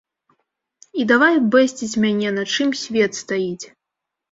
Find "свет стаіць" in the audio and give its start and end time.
2.83-3.63